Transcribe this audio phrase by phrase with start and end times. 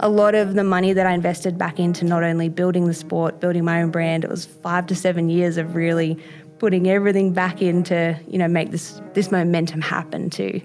[0.00, 3.38] a lot of the money that I invested back into not only building the sport,
[3.38, 6.18] building my own brand, it was five to seven years of really
[6.58, 10.60] putting everything back into, you know, make this this momentum happen to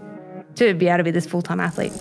[0.55, 1.91] to be able to be this full time athlete.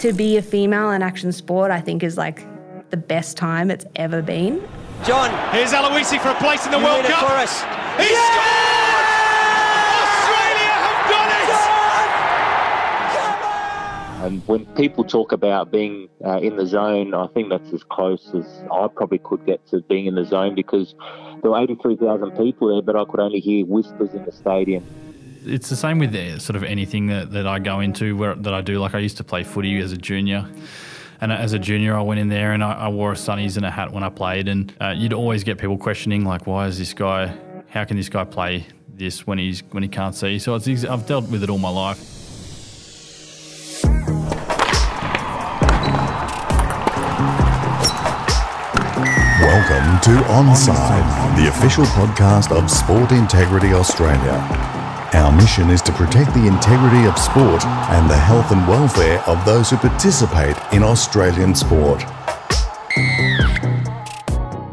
[0.00, 2.46] To be a female in action sport, I think is like
[2.90, 4.66] the best time it's ever been.
[5.04, 7.20] John, here's Aloisi for a place in the you World Cup.
[7.20, 7.60] for us.
[8.00, 9.04] He scored!
[10.00, 11.48] Australia have done it!
[14.28, 18.30] And when people talk about being uh, in the zone, I think that's as close
[18.34, 20.94] as I probably could get to being in the zone because
[21.40, 24.84] there were 83,000 people there, but I could only hear whispers in the stadium.
[25.46, 26.12] It's the same with
[26.42, 28.78] sort of anything that, that I go into where that I do.
[28.78, 30.46] Like I used to play footy as a junior.
[31.22, 33.64] And as a junior, I went in there and I, I wore a sunnies and
[33.64, 34.46] a hat when I played.
[34.46, 37.34] And uh, you'd always get people questioning, like, why is this guy,
[37.70, 40.38] how can this guy play this when he's when he can't see?
[40.38, 42.17] So I've dealt with it all my life.
[49.58, 54.34] Welcome to Onside, the official podcast of Sport Integrity Australia.
[55.14, 59.44] Our mission is to protect the integrity of sport and the health and welfare of
[59.44, 62.04] those who participate in Australian sport.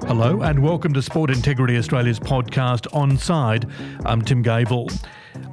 [0.05, 3.67] Hello and welcome to Sport Integrity Australia's podcast Onside.
[4.05, 4.89] I'm Tim Gavel.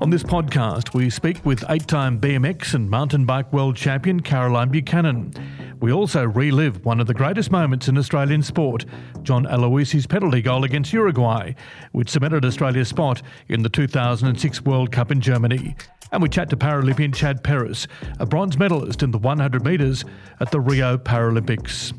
[0.00, 4.68] On this podcast, we speak with eight time BMX and mountain bike world champion Caroline
[4.68, 5.32] Buchanan.
[5.80, 8.84] We also relive one of the greatest moments in Australian sport,
[9.22, 11.54] John Aloisi's penalty goal against Uruguay,
[11.92, 15.74] which cemented Australia's spot in the 2006 World Cup in Germany.
[16.12, 17.86] And we chat to Paralympian Chad Perris,
[18.20, 20.04] a bronze medalist in the 100 metres
[20.40, 21.92] at the Rio Paralympics.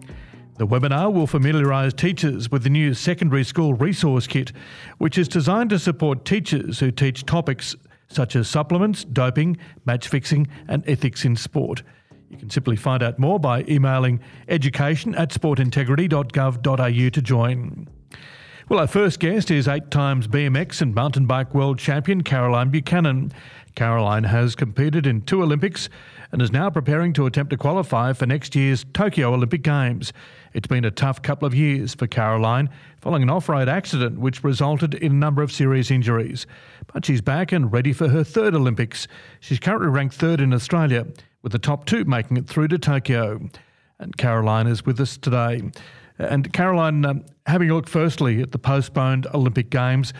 [0.59, 4.53] The webinar will familiarise teachers with the new Secondary School Resource Kit,
[4.98, 7.75] which is designed to support teachers who teach topics
[8.06, 11.82] such as supplements, doping, match fixing, and ethics in sport.
[12.31, 17.88] You can simply find out more by emailing education at sportintegrity.gov.au to join.
[18.69, 23.32] Well, our first guest is eight times BMX and mountain bike world champion Caroline Buchanan.
[23.78, 25.89] Caroline has competed in two Olympics
[26.33, 30.12] and is now preparing to attempt to qualify for next year's Tokyo Olympic Games.
[30.53, 34.43] It's been a tough couple of years for Caroline following an off road accident which
[34.43, 36.44] resulted in a number of serious injuries.
[36.93, 39.06] But she's back and ready for her third Olympics.
[39.39, 41.06] She's currently ranked third in Australia,
[41.43, 43.49] with the top two making it through to Tokyo.
[44.00, 45.71] And Caroline is with us today.
[46.19, 50.12] And Caroline, um, having a look firstly at the postponed Olympic Games,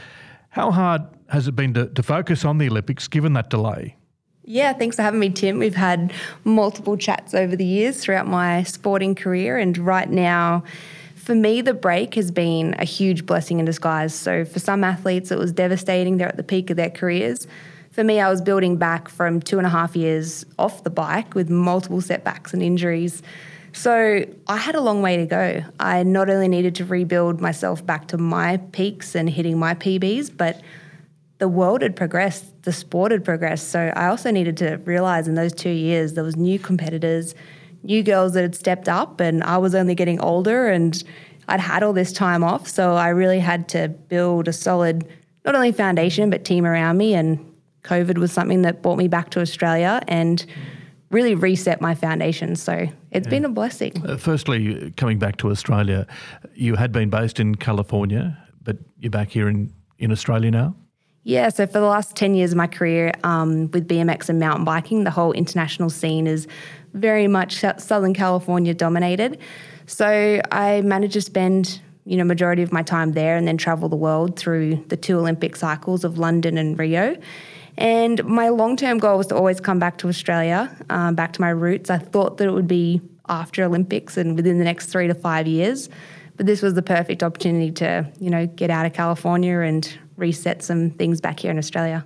[0.51, 3.97] how hard has it been to, to focus on the Olympics given that delay?
[4.45, 5.59] Yeah, thanks for having me, Tim.
[5.59, 6.11] We've had
[6.45, 10.65] multiple chats over the years throughout my sporting career, and right now,
[11.17, 14.15] for me, the break has been a huge blessing in disguise.
[14.15, 16.17] So, for some athletes, it was devastating.
[16.17, 17.47] They're at the peak of their careers.
[17.91, 21.35] For me, I was building back from two and a half years off the bike
[21.35, 23.23] with multiple setbacks and injuries.
[23.75, 25.63] So, I had a long way to go.
[25.79, 30.35] I not only needed to rebuild myself back to my peaks and hitting my PBs,
[30.35, 30.63] but
[31.39, 33.69] the world had progressed, the sport had progressed.
[33.71, 37.35] So I also needed to realize in those two years there was new competitors,
[37.83, 41.03] new girls that had stepped up, and I was only getting older and
[41.47, 42.69] I'd had all this time off.
[42.69, 45.09] So I really had to build a solid,
[45.45, 47.15] not only foundation, but team around me.
[47.15, 47.39] And
[47.85, 50.45] COVID was something that brought me back to Australia and
[51.11, 52.55] really reset my foundation.
[52.57, 53.31] So it's yeah.
[53.31, 53.93] been a blessing.
[54.07, 56.07] Uh, firstly, coming back to Australia,
[56.55, 60.75] you had been based in California, but you're back here in, in Australia now?
[61.29, 64.65] Yeah, so for the last 10 years of my career um, with BMX and mountain
[64.65, 66.49] biking, the whole international scene is
[66.95, 69.39] very much Southern California dominated.
[69.85, 73.91] So I managed to spend, you know, majority of my time there and then travel
[73.91, 77.15] the world through the two Olympic cycles of London and Rio.
[77.77, 81.43] And my long term goal was to always come back to Australia, um, back to
[81.43, 81.91] my roots.
[81.91, 85.47] I thought that it would be after Olympics and within the next three to five
[85.47, 85.91] years.
[86.39, 89.87] But this was the perfect opportunity to, you know, get out of California and
[90.19, 92.05] reset some things back here in Australia.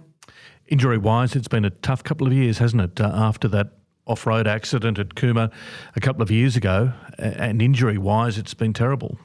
[0.68, 3.00] Injury wise, it's been a tough couple of years, hasn't it?
[3.00, 3.70] Uh, after that
[4.06, 5.52] off road accident at Cooma
[5.96, 9.18] a couple of years ago, and injury wise, it's been terrible.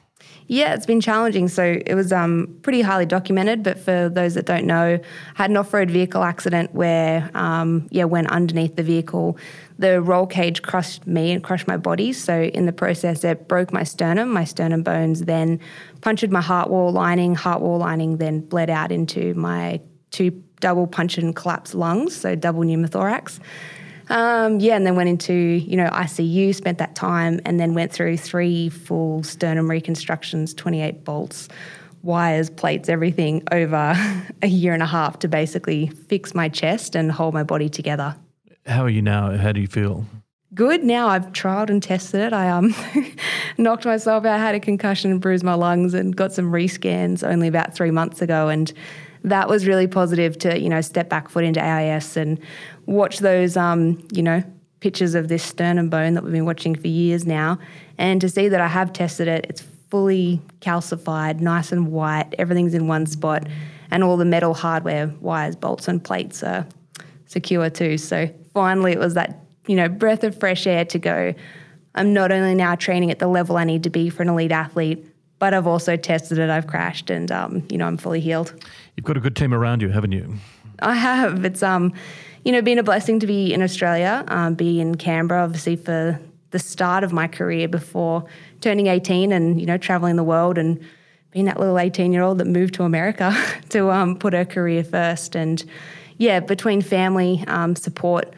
[0.46, 1.48] Yeah, it's been challenging.
[1.48, 3.62] So it was um, pretty highly documented.
[3.62, 8.04] But for those that don't know, I had an off-road vehicle accident where, um, yeah,
[8.04, 9.36] went underneath the vehicle.
[9.78, 12.12] The roll cage crushed me and crushed my body.
[12.14, 15.60] So in the process, it broke my sternum, my sternum bones, then
[16.00, 17.34] punctured my heart wall lining.
[17.34, 19.80] Heart wall lining then bled out into my
[20.10, 20.30] two
[20.60, 23.38] double punctured and collapsed lungs, so double pneumothorax.
[24.10, 27.92] Um, yeah, and then went into you know ICU, spent that time, and then went
[27.92, 31.48] through three full sternum reconstructions, 28 bolts,
[32.02, 33.94] wires, plates, everything over
[34.42, 38.16] a year and a half to basically fix my chest and hold my body together.
[38.66, 39.36] How are you now?
[39.36, 40.04] How do you feel?
[40.54, 41.08] Good now.
[41.08, 42.32] I've trialed and tested it.
[42.32, 42.74] I um
[43.58, 47.48] knocked myself out, had a concussion, and bruised my lungs, and got some rescans only
[47.48, 48.72] about three months ago, and
[49.24, 52.38] that was really positive to you know step back foot into AIS and
[52.88, 54.42] watch those um, you know
[54.80, 57.58] pictures of this sternum bone that we've been watching for years now,
[57.98, 62.74] and to see that I have tested it, it's fully calcified, nice and white, everything's
[62.74, 63.46] in one spot,
[63.90, 66.66] and all the metal hardware, wires, bolts, and plates are
[67.26, 67.98] secure too.
[67.98, 71.34] So finally, it was that you know breath of fresh air to go.
[71.94, 74.52] I'm not only now training at the level I need to be for an elite
[74.52, 75.04] athlete,
[75.38, 76.48] but I've also tested it.
[76.48, 78.54] I've crashed, and um, you know I'm fully healed.
[78.96, 80.34] You've got a good team around you, haven't you?
[80.80, 81.44] I have.
[81.44, 81.92] It's um,
[82.44, 86.20] you know, been a blessing to be in Australia, um, be in Canberra, obviously for
[86.50, 88.24] the start of my career before
[88.60, 90.82] turning 18 and you know traveling the world and
[91.30, 93.34] being that little 18 year old that moved to America
[93.68, 95.36] to um, put her career first.
[95.36, 95.62] And
[96.16, 98.32] yeah, between family um, support,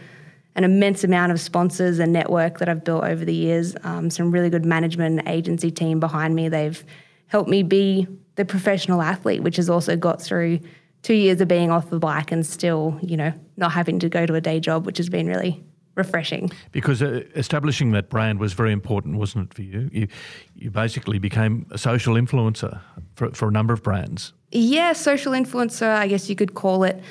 [0.56, 4.30] an immense amount of sponsors and network that I've built over the years, um, some
[4.30, 6.48] really good management agency team behind me.
[6.48, 6.82] They've
[7.28, 10.58] helped me be the professional athlete, which has also got through
[11.02, 14.26] two years of being off the bike and still, you know, not having to go
[14.26, 15.62] to a day job, which has been really
[15.94, 16.50] refreshing.
[16.72, 19.90] Because uh, establishing that brand was very important, wasn't it, for you?
[19.92, 20.08] You,
[20.54, 22.80] you basically became a social influencer
[23.14, 24.32] for, for a number of brands.
[24.50, 27.02] Yeah, social influencer, I guess you could call it.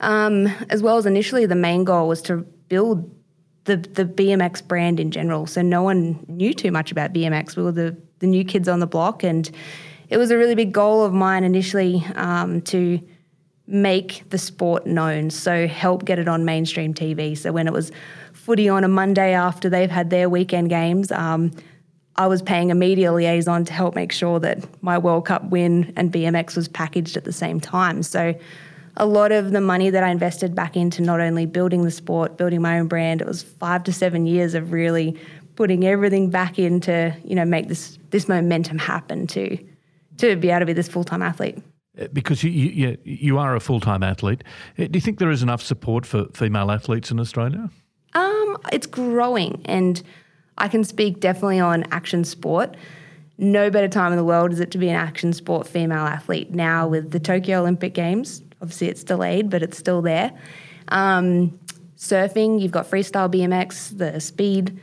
[0.00, 2.38] Um, as well as initially, the main goal was to
[2.68, 3.10] build
[3.64, 5.46] the the BMX brand in general.
[5.46, 7.56] So no one knew too much about BMX.
[7.56, 9.50] We were the the new kids on the block, and
[10.08, 13.00] it was a really big goal of mine initially um, to
[13.66, 15.30] make the sport known.
[15.30, 17.36] So help get it on mainstream TV.
[17.36, 17.90] So when it was
[18.46, 21.10] footy on a Monday after they've had their weekend games.
[21.10, 21.50] Um,
[22.14, 25.92] I was paying a media liaison to help make sure that my World Cup win
[25.96, 28.04] and BMX was packaged at the same time.
[28.04, 28.34] So
[28.96, 32.36] a lot of the money that I invested back into not only building the sport,
[32.38, 35.18] building my own brand, it was five to seven years of really
[35.56, 39.58] putting everything back into, you know, make this this momentum happen to
[40.18, 41.58] to be able to be this full time athlete.
[42.12, 44.44] Because you, you, you are a full time athlete,
[44.78, 47.70] uh, do you think there is enough support for female athletes in Australia?
[48.14, 50.02] Um, it's growing, and
[50.58, 52.76] I can speak definitely on action sport.
[53.38, 56.52] No better time in the world is it to be an action sport female athlete
[56.52, 58.42] now with the Tokyo Olympic Games.
[58.62, 60.32] Obviously, it's delayed, but it's still there.
[60.88, 61.58] Um,
[61.96, 64.80] surfing, you've got freestyle BMX, the speed.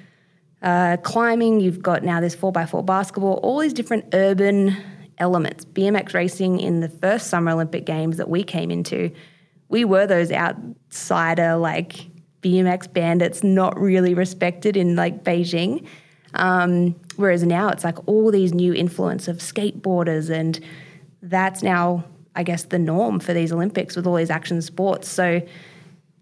[0.61, 4.77] Uh, climbing, you've got now this 4x4 basketball, all these different urban
[5.17, 5.65] elements.
[5.65, 9.11] BMX racing in the first Summer Olympic Games that we came into,
[9.69, 12.07] we were those outsider, like
[12.41, 15.85] BMX bandits, not really respected in like Beijing.
[16.35, 20.59] Um, whereas now it's like all these new influence of skateboarders, and
[21.21, 22.03] that's now,
[22.35, 25.07] I guess, the norm for these Olympics with all these action sports.
[25.07, 25.41] So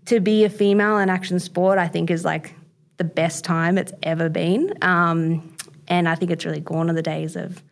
[0.05, 2.55] to be a female in action sport, I think is like
[2.97, 4.73] the best time it's ever been.
[4.81, 5.55] Um,
[5.87, 7.63] and I think it's really gone are the days of,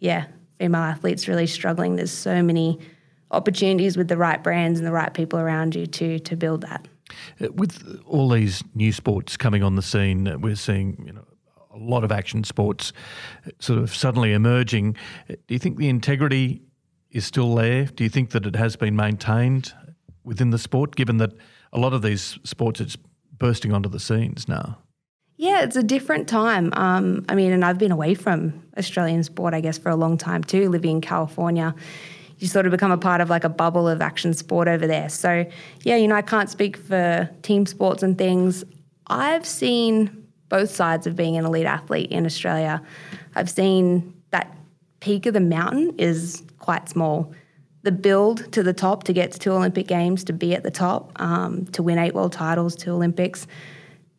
[0.00, 0.26] yeah,
[0.62, 1.96] female athletes really struggling.
[1.96, 2.78] There's so many
[3.32, 6.86] opportunities with the right brands and the right people around you to to build that.
[7.40, 11.24] Uh, with all these new sports coming on the scene, uh, we're seeing you know
[11.74, 12.92] a lot of action sports
[13.44, 14.96] uh, sort of suddenly emerging.
[15.28, 16.62] Do you think the integrity
[17.10, 17.86] is still there?
[17.86, 19.72] Do you think that it has been maintained
[20.22, 21.32] within the sport, given that
[21.72, 22.96] a lot of these sports it's
[23.36, 24.78] bursting onto the scenes now?
[25.42, 26.72] Yeah, it's a different time.
[26.74, 30.16] Um, I mean, and I've been away from Australian sport, I guess, for a long
[30.16, 31.74] time too, living in California.
[32.38, 35.08] You sort of become a part of like a bubble of action sport over there.
[35.08, 35.44] So,
[35.80, 38.62] yeah, you know, I can't speak for team sports and things.
[39.08, 42.80] I've seen both sides of being an elite athlete in Australia.
[43.34, 44.56] I've seen that
[45.00, 47.34] peak of the mountain is quite small.
[47.82, 50.70] The build to the top to get to two Olympic Games, to be at the
[50.70, 53.48] top, um, to win eight world titles, two Olympics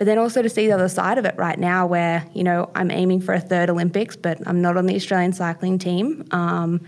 [0.03, 2.69] but then also to see the other side of it right now, where you know
[2.75, 6.81] I'm aiming for a third Olympics, but I'm not on the Australian cycling team, um,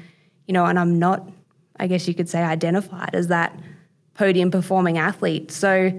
[0.47, 1.25] you know, and I'm not,
[1.79, 3.57] I guess you could say, identified as that
[4.15, 5.49] podium performing athlete.
[5.49, 5.97] So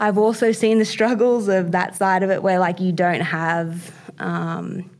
[0.00, 3.94] I've also seen the struggles of that side of it, where like you don't have,
[4.18, 4.90] um,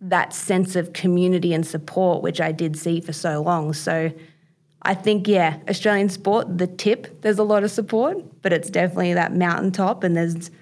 [0.00, 3.72] that sense of community and support, which I did see for so long.
[3.72, 4.12] So
[4.82, 9.14] I think, yeah, Australian sport, the tip, there's a lot of support, but it's definitely
[9.14, 10.52] that mountaintop, and there's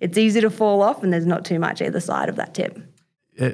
[0.00, 2.78] it's easy to fall off, and there's not too much either side of that tip.
[3.40, 3.50] Uh,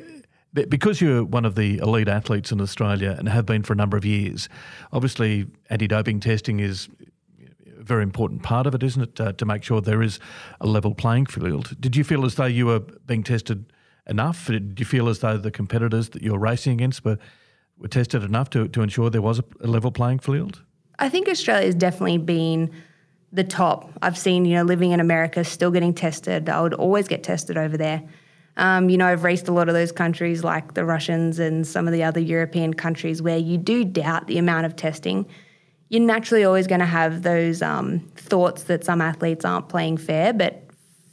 [0.52, 3.96] because you're one of the elite athletes in Australia and have been for a number
[3.96, 4.48] of years,
[4.92, 6.88] obviously anti-doping testing is
[7.76, 10.20] a very important part of it, isn't it, uh, to make sure there is
[10.60, 11.74] a level playing field.
[11.80, 13.72] Did you feel as though you were being tested
[14.06, 14.46] enough?
[14.46, 17.18] Did you feel as though the competitors that you're racing against were,
[17.76, 20.62] were tested enough to, to ensure there was a, a level playing field?
[21.00, 22.70] I think Australia has definitely been
[23.34, 23.90] the top.
[24.00, 26.48] I've seen, you know, living in America, still getting tested.
[26.48, 28.02] I would always get tested over there.
[28.56, 31.88] Um, you know, I've raced a lot of those countries like the Russians and some
[31.88, 35.26] of the other European countries where you do doubt the amount of testing.
[35.88, 40.32] You're naturally always going to have those um, thoughts that some athletes aren't playing fair,
[40.32, 40.62] but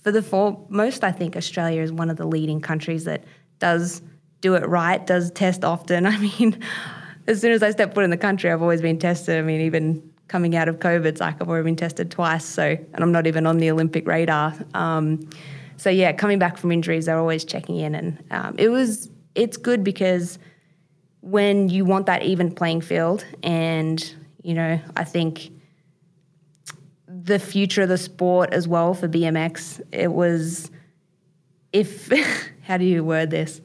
[0.04, 3.24] for the foremost, I think Australia is one of the leading countries that
[3.58, 4.01] does
[4.42, 6.06] do it right, does test often.
[6.06, 6.60] I mean,
[7.28, 9.38] as soon as I step foot in the country, I've always been tested.
[9.38, 12.46] I mean, even coming out of COVID, like I've already been tested twice.
[12.46, 14.56] So, and I'm not even on the Olympic radar.
[14.74, 15.30] Um,
[15.76, 19.58] so yeah, coming back from injuries, they're always checking in, and um, it was it's
[19.58, 20.40] good because
[21.20, 25.52] when you want that even playing field, and you know, I think
[27.08, 30.72] the future of the sport as well for BMX, it was
[31.74, 32.10] if
[32.62, 33.60] how do you word this?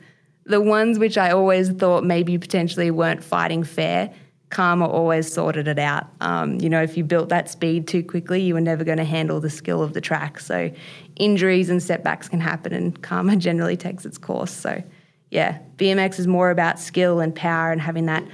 [0.46, 4.12] The ones which I always thought maybe potentially weren't fighting fair,
[4.50, 6.06] Karma always sorted it out.
[6.20, 9.04] Um, you know, if you built that speed too quickly, you were never going to
[9.04, 10.38] handle the skill of the track.
[10.38, 10.70] So
[11.16, 14.52] injuries and setbacks can happen, and karma generally takes its course.
[14.52, 14.82] So,
[15.30, 18.24] yeah, BMX is more about skill and power and having that,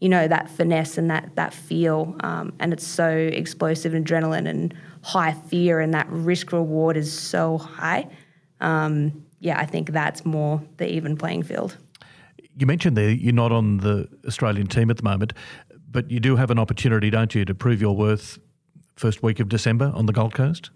[0.00, 2.16] you know, that finesse and that that feel.
[2.20, 7.16] Um, and it's so explosive and adrenaline and high fear, and that risk reward is
[7.16, 8.08] so high.
[8.60, 11.76] Um, yeah, I think that's more the even playing field.
[12.56, 15.32] You mentioned there you're not on the Australian team at the moment,
[15.90, 18.38] but you do have an opportunity, don't you, to prove your worth
[18.96, 20.70] first week of December on the Gold Coast?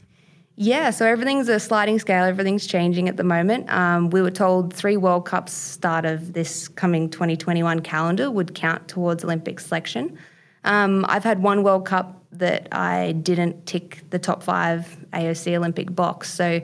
[0.60, 2.24] Yeah, so everything's a sliding scale.
[2.24, 3.70] Everything's changing at the moment.
[3.72, 8.88] Um, we were told three World Cups start of this coming 2021 calendar would count
[8.88, 10.18] towards Olympic selection.
[10.64, 15.94] Um, I've had one World Cup that I didn't tick the top five AOC Olympic
[15.94, 16.34] box.
[16.34, 16.60] So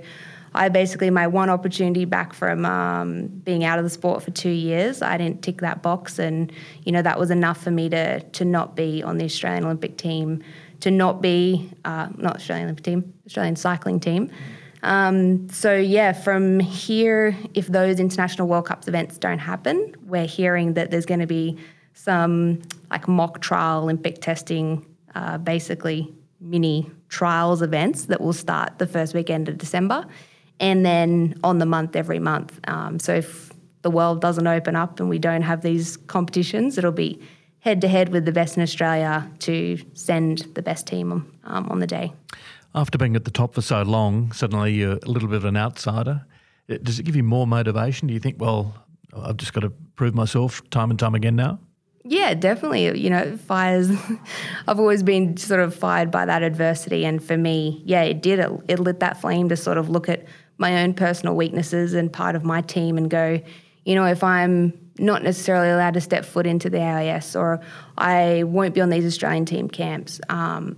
[0.54, 4.50] I basically, my one opportunity back from um, being out of the sport for two
[4.50, 6.18] years, I didn't tick that box.
[6.18, 6.52] And,
[6.84, 9.96] you know, that was enough for me to, to not be on the Australian Olympic
[9.96, 10.42] team
[10.80, 14.30] to not be uh, not Australian Olympic team, Australian cycling team.
[14.82, 20.74] Um, so yeah, from here, if those international World Cups events don't happen, we're hearing
[20.74, 21.56] that there's going to be
[21.94, 24.84] some like mock trial Olympic testing,
[25.14, 30.04] uh, basically mini trials events that will start the first weekend of December,
[30.60, 32.58] and then on the month every month.
[32.68, 36.92] Um, so if the world doesn't open up and we don't have these competitions, it'll
[36.92, 37.20] be
[37.60, 41.12] head to head with the best in Australia to send the best team
[41.44, 42.12] um, on the day.
[42.74, 45.56] After being at the top for so long, suddenly you're a little bit of an
[45.56, 46.24] outsider.
[46.82, 48.08] Does it give you more motivation?
[48.08, 48.74] Do you think, well,
[49.14, 51.58] I've just got to prove myself time and time again now?
[52.06, 53.00] Yeah, definitely.
[53.00, 53.90] You know, fires.
[54.68, 58.40] I've always been sort of fired by that adversity, and for me, yeah, it did.
[58.40, 60.26] It, it lit that flame to sort of look at
[60.58, 63.40] my own personal weaknesses and part of my team, and go,
[63.84, 67.60] you know, if I'm not necessarily allowed to step foot into the AIS or
[67.98, 70.20] I won't be on these Australian team camps.
[70.28, 70.76] Um,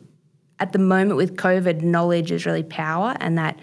[0.59, 3.59] at the moment with COVID, knowledge is really power and that,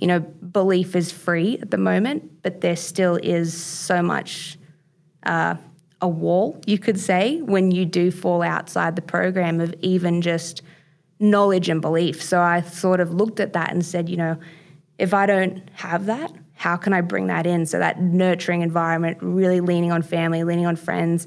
[0.00, 4.58] you know, belief is free at the moment, but there still is so much
[5.24, 5.56] uh,
[6.00, 10.62] a wall, you could say, when you do fall outside the program of even just
[11.20, 12.22] knowledge and belief.
[12.22, 14.38] So I sort of looked at that and said, you know,
[14.98, 17.66] if I don't have that, how can I bring that in?
[17.66, 21.26] So that nurturing environment, really leaning on family, leaning on friends,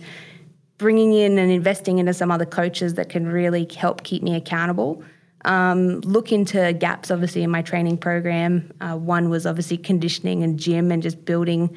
[0.78, 5.04] bringing in and investing into some other coaches that can really help keep me accountable.
[5.46, 8.72] Um, look into gaps, obviously, in my training program.
[8.82, 11.76] Uh, one was obviously conditioning and gym and just building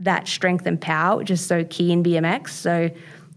[0.00, 2.48] that strength and power, which is so key in BMX.
[2.48, 2.90] So,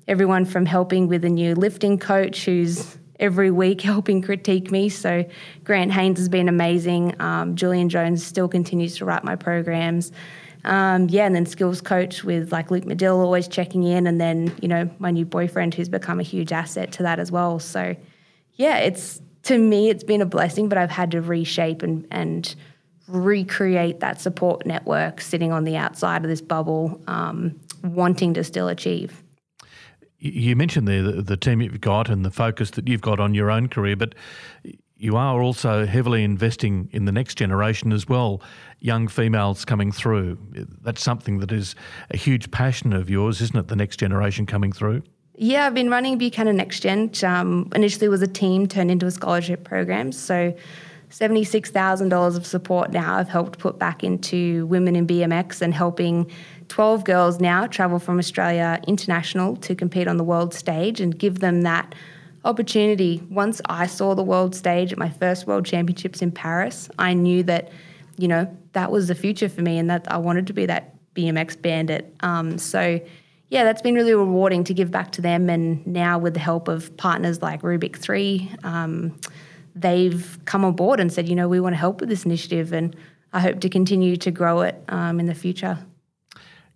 [0.08, 4.90] everyone from helping with a new lifting coach who's every week helping critique me.
[4.90, 5.26] So
[5.64, 7.20] Grant Haynes has been amazing.
[7.22, 10.12] Um, Julian Jones still continues to write my programs.
[10.66, 14.54] Um, yeah, and then skills coach with like Luke Madill always checking in, and then
[14.62, 17.60] you know my new boyfriend who's become a huge asset to that as well.
[17.60, 17.96] So
[18.56, 22.54] yeah, it's to me it's been a blessing, but I've had to reshape and and
[23.08, 28.68] recreate that support network sitting on the outside of this bubble, um, wanting to still
[28.68, 29.24] achieve.
[30.20, 33.34] You mentioned there the, the, team you've got and the focus that you've got on
[33.34, 34.16] your own career, but
[34.98, 38.42] you are also heavily investing in the next generation as well,
[38.80, 40.38] young females coming through.
[40.82, 41.74] That's something that is
[42.12, 43.70] a huge passion of yours, isn't it?
[43.70, 45.04] The next generation coming through.
[45.36, 47.12] Yeah, I've been running Buchanan Next Gen.
[47.24, 50.12] Um, initially was a team turned into a scholarship program.
[50.12, 50.54] So
[51.12, 56.30] $76,000 of support now I've helped put back into women in BMX and helping
[56.70, 61.40] 12 girls now travel from Australia international to compete on the world stage and give
[61.40, 61.94] them that
[62.46, 63.22] opportunity.
[63.30, 67.44] Once I saw the world stage at my first World Championships in Paris, I knew
[67.44, 67.72] that,
[68.18, 70.96] you know, that was the future for me and that I wanted to be that
[71.16, 72.16] BMX bandit.
[72.22, 73.02] Um, so,
[73.50, 75.50] yeah, that's been really rewarding to give back to them.
[75.50, 79.20] And now, with the help of partners like Rubik 3, um,
[79.76, 82.72] they've come on board and said, you know, we want to help with this initiative.
[82.74, 82.96] And
[83.34, 85.80] I hope to continue to grow it um, in the future.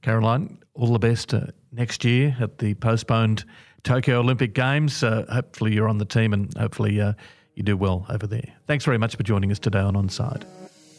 [0.03, 3.45] Caroline, all the best uh, next year at the postponed
[3.83, 5.01] Tokyo Olympic Games.
[5.01, 7.13] Uh, hopefully, you're on the team and hopefully uh,
[7.55, 8.53] you do well over there.
[8.67, 10.43] Thanks very much for joining us today on Onside.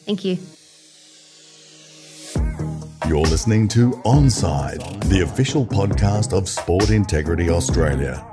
[0.07, 0.39] Thank you.
[3.07, 8.25] You're listening to Onside, the official podcast of Sport Integrity Australia.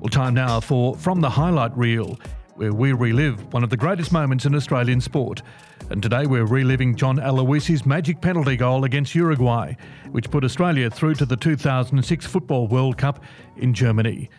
[0.00, 2.18] Well, time now for From the Highlight Reel,
[2.56, 5.42] where we relive one of the greatest moments in Australian sport.
[5.90, 9.74] And today we're reliving John Aloisi's magic penalty goal against Uruguay,
[10.10, 13.22] which put Australia through to the 2006 Football World Cup
[13.56, 14.30] in Germany.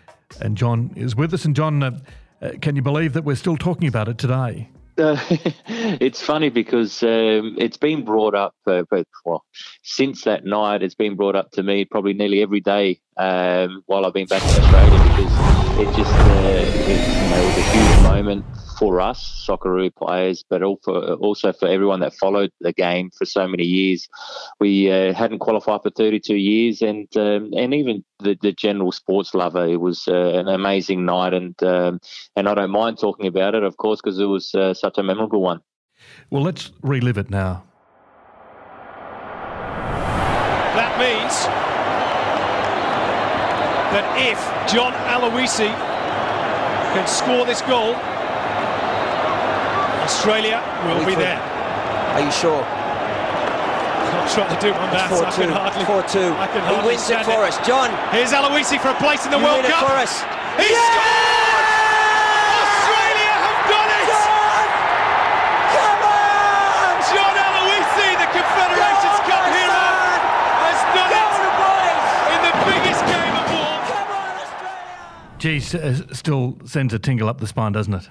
[0.42, 1.46] And John is with us.
[1.46, 2.00] And John, uh,
[2.42, 4.70] uh, can you believe that we're still talking about it today?
[4.98, 5.18] Uh,
[5.68, 8.84] it's funny because um, it's been brought up, uh,
[9.26, 9.46] well,
[9.84, 14.06] since that night, it's been brought up to me probably nearly every day um, while
[14.06, 17.72] I've been back in Australia because it just uh, it, you know, it was a
[17.72, 18.46] huge moment
[18.78, 23.64] for us Socceroo players, but also for everyone that followed the game for so many
[23.64, 24.08] years.
[24.60, 29.34] We uh, hadn't qualified for 32 years, and um, and even the, the, general sports
[29.34, 32.00] lover, it was uh, an amazing night, and um,
[32.36, 35.04] and I don't mind talking about it, of course, because it was uh, such a
[35.04, 35.62] memorable one.
[36.30, 37.64] Well, let's relive it now.
[40.76, 41.76] That means
[43.96, 44.39] that if
[44.72, 45.72] John Aloisi
[46.94, 47.96] can score this goal,
[50.03, 51.39] Australia will be there.
[52.15, 52.63] Are you sure?
[52.63, 55.14] I'm trying to do maths.
[55.14, 55.85] Four, I can hardly.
[55.85, 56.31] Four two.
[56.35, 57.51] I can hardly he wins it for it.
[57.51, 57.92] us, John.
[58.12, 59.83] Here's Aloisi for a place in the you World Cup.
[59.83, 60.22] It for us.
[60.59, 60.79] He yeah!
[60.79, 61.47] scored!
[75.38, 78.10] Geez, uh, still sends a tingle up the spine, doesn't it?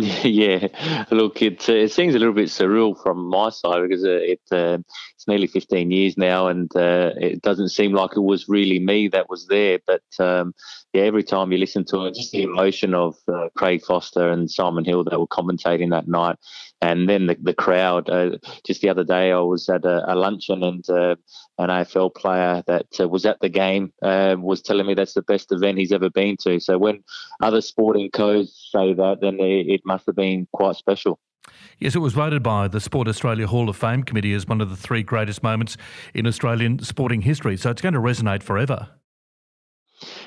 [0.24, 0.68] Yeah,
[1.10, 4.40] look, it uh, it seems a little bit surreal from my side because uh, it
[4.50, 4.78] uh,
[5.14, 9.08] it's nearly 15 years now, and uh, it doesn't seem like it was really me
[9.08, 9.78] that was there.
[9.86, 10.54] But um,
[10.92, 14.50] yeah, every time you listen to it, just the emotion of uh, Craig Foster and
[14.50, 16.36] Simon Hill that were commentating that night,
[16.82, 18.10] and then the, the crowd.
[18.10, 21.14] Uh, just the other day, I was at a, a luncheon, and uh,
[21.58, 25.22] an AFL player that uh, was at the game uh, was telling me that's the
[25.22, 26.58] best event he's ever been to.
[26.58, 27.04] So when
[27.40, 31.20] other sporting codes say that, then it, it must have been quite special.
[31.78, 34.70] Yes, it was voted by the Sport Australia Hall of Fame Committee as one of
[34.70, 35.76] the three greatest moments
[36.14, 37.56] in Australian sporting history.
[37.56, 38.88] So it's going to resonate forever.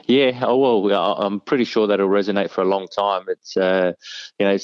[0.07, 3.23] Yeah, oh well, I'm pretty sure that'll resonate for a long time.
[3.27, 3.93] It's uh,
[4.39, 4.57] you know,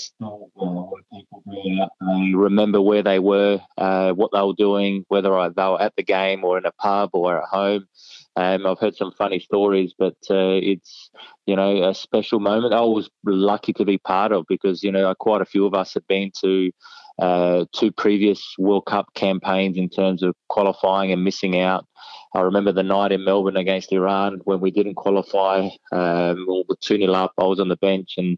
[1.12, 6.04] people remember where they were, uh, what they were doing, whether they were at the
[6.04, 7.88] game or in a pub or at home.
[8.36, 11.10] Um, I've heard some funny stories, but uh, it's
[11.46, 12.74] you know a special moment.
[12.74, 15.94] I was lucky to be part of because you know quite a few of us
[15.94, 16.72] had been to
[17.20, 21.86] uh, two previous World Cup campaigns in terms of qualifying and missing out.
[22.34, 25.70] I remember the night in Melbourne against Iran when we didn't qualify.
[25.92, 27.34] Um, we were 2 0 up.
[27.38, 28.38] I was on the bench, and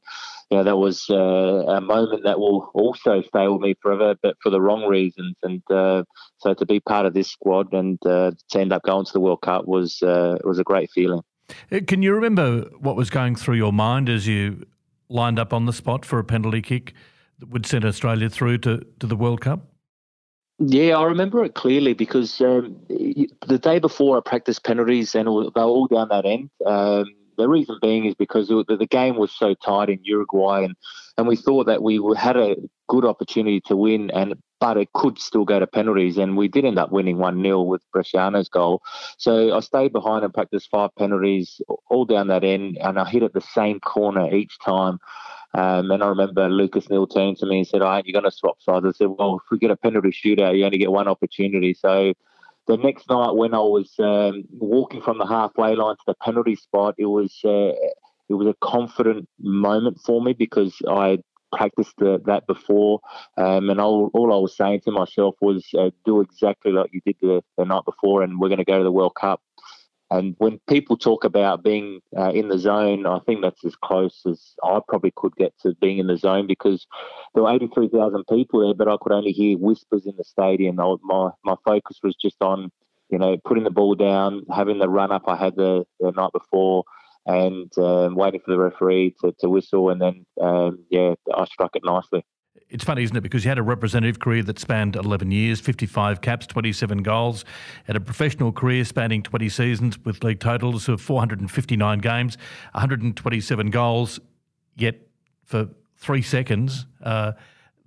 [0.49, 1.15] you know, that was uh,
[1.67, 5.35] a moment that will also stay with me forever, but for the wrong reasons.
[5.43, 6.03] And uh,
[6.37, 9.19] so to be part of this squad and uh, to end up going to the
[9.19, 11.21] World Cup was uh, was a great feeling.
[11.71, 14.65] Uh, can you remember what was going through your mind as you
[15.09, 16.93] lined up on the spot for a penalty kick
[17.49, 19.67] would send Australia through to, to the World Cup?
[20.60, 25.32] Yeah, I remember it clearly because um, the day before I practiced penalties and they
[25.32, 26.51] were all down that end.
[26.65, 27.06] Um,
[27.38, 30.75] the reason being is because the game was so tight in Uruguay, and,
[31.17, 32.56] and we thought that we had a
[32.88, 36.65] good opportunity to win, and but it could still go to penalties, and we did
[36.65, 38.84] end up winning one 0 with Bresciano's goal.
[39.17, 43.23] So I stayed behind and practiced five penalties all down that end, and I hit
[43.23, 44.99] at the same corner each time.
[45.53, 48.31] Um, and I remember Lucas Neill turned to me and said, "Aren't you going to
[48.31, 51.07] swap sides?" I said, "Well, if we get a penalty shootout, you only get one
[51.07, 52.13] opportunity." So
[52.67, 56.55] the next night, when I was um, walking from the halfway line to the penalty
[56.55, 57.73] spot, it was uh,
[58.29, 61.19] it was a confident moment for me because I
[61.51, 63.01] practiced the, that before,
[63.37, 67.01] um, and all, all I was saying to myself was uh, do exactly like you
[67.05, 69.41] did the, the night before, and we're going to go to the World Cup.
[70.12, 74.21] And when people talk about being uh, in the zone, I think that's as close
[74.30, 76.86] as I probably could get to being in the zone because
[77.34, 80.82] there were 83,000 people there, but I could only hear whispers in the stadium.
[80.82, 82.69] I, my my focus was just on,
[83.10, 86.34] you know, putting the ball down, having the run up I had the, the night
[86.34, 86.84] before,
[87.26, 89.91] and um, waiting for the referee to, to whistle.
[89.91, 92.26] And then, um, yeah, I struck it nicely.
[92.71, 93.21] It's funny, isn't it?
[93.21, 97.43] Because you had a representative career that spanned 11 years, 55 caps, 27 goals,
[97.86, 102.38] had a professional career spanning 20 seasons with league totals of 459 games,
[102.71, 104.21] 127 goals,
[104.77, 104.95] yet
[105.43, 107.34] for three seconds, uh,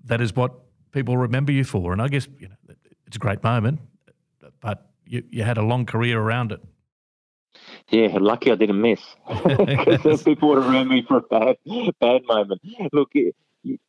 [0.04, 0.52] that is what
[0.92, 1.92] people remember you for.
[1.92, 2.74] And I guess you know,
[3.06, 3.80] it's a great moment,
[4.60, 6.60] but you, you had a long career around it.
[7.88, 9.00] Yeah, lucky I didn't miss
[9.66, 11.56] because people would remember me for a bad,
[12.00, 12.60] bad moment.
[12.92, 13.12] Look,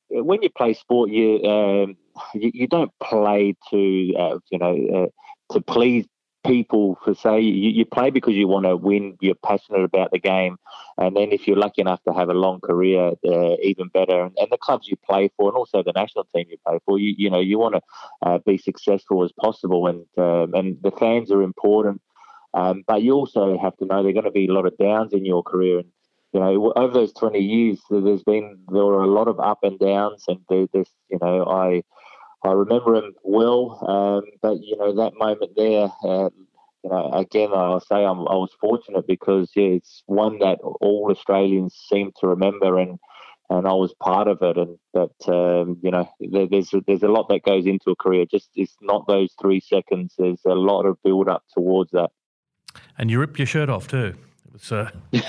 [0.10, 1.98] when you play sport, you um,
[2.34, 6.06] you, you, don't play to uh, you know uh, to please
[6.46, 9.18] people for say you, you play because you want to win.
[9.22, 10.58] You're passionate about the game,
[10.98, 14.24] and then if you're lucky enough to have a long career, uh, even better.
[14.24, 17.00] And, and, the clubs you play for, and also the national team you play for,
[17.00, 17.82] you you know you want to
[18.22, 22.02] uh, be successful as possible, and um, and the fans are important.
[22.54, 24.78] Um, but you also have to know there are going to be a lot of
[24.78, 25.90] downs in your career, and
[26.36, 29.80] you know, over those 20 years, there's been there were a lot of up and
[29.80, 30.68] downs, and there's,
[31.10, 31.82] you know, I
[32.44, 36.30] I remember him well, um, but you know that moment there, uh,
[36.84, 41.08] you know, again I'll say I'm, i was fortunate because yeah, it's one that all
[41.10, 43.00] Australians seem to remember, and
[43.50, 47.04] and I was part of it, and that um, you know there, there's a, there's
[47.04, 48.26] a lot that goes into a career.
[48.30, 50.16] Just it's not those three seconds.
[50.18, 52.12] There's a lot of build up towards that.
[52.98, 54.16] And you rip your shirt off too.
[54.60, 55.22] So, well,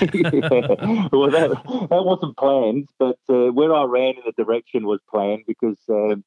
[1.31, 1.49] that
[1.89, 6.23] that wasn't planned, but uh, where I ran in the direction was planned because um,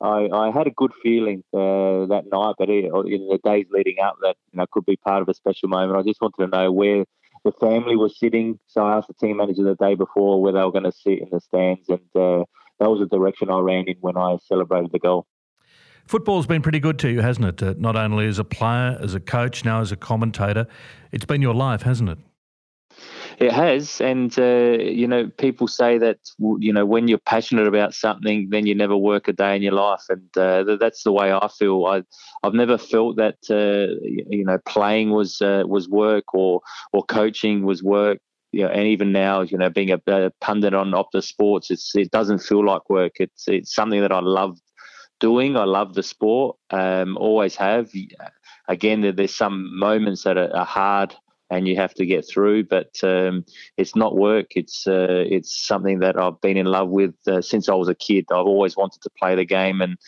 [0.00, 4.16] I, I had a good feeling uh, that night, but in the days leading up,
[4.22, 5.98] that you know could be part of a special moment.
[5.98, 7.04] I just wanted to know where
[7.44, 10.62] the family was sitting, so I asked the team manager the day before where they
[10.62, 12.44] were going to sit in the stands, and uh,
[12.80, 15.26] that was the direction I ran in when I celebrated the goal.
[16.06, 17.62] Football's been pretty good to you, hasn't it?
[17.62, 20.66] Uh, not only as a player, as a coach, now as a commentator.
[21.12, 22.18] It's been your life, hasn't it?
[23.42, 26.18] It has, and uh, you know, people say that
[26.60, 29.72] you know when you're passionate about something, then you never work a day in your
[29.72, 31.84] life, and uh, that's the way I feel.
[31.86, 32.04] I
[32.44, 33.94] I've never felt that uh,
[34.30, 36.60] you know playing was uh, was work or
[36.92, 38.18] or coaching was work.
[38.52, 41.96] You know, and even now, you know, being a, a pundit on Optus Sports, it's
[41.96, 43.14] it doesn't feel like work.
[43.18, 44.58] It's it's something that I love
[45.20, 45.56] doing.
[45.56, 46.56] I love the sport.
[46.70, 47.90] Um, always have.
[48.68, 51.14] Again, there's some moments that are, are hard
[51.52, 52.64] and you have to get through.
[52.64, 53.44] But um,
[53.76, 54.56] it's not work.
[54.56, 57.94] It's uh, it's something that I've been in love with uh, since I was a
[57.94, 58.24] kid.
[58.32, 59.98] I've always wanted to play the game, and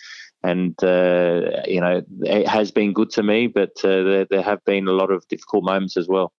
[0.42, 3.46] and uh, you know it has been good to me.
[3.46, 6.33] But uh, there, there have been a lot of difficult moments as well.